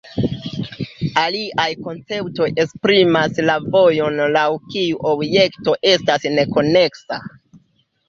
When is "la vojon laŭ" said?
3.51-4.49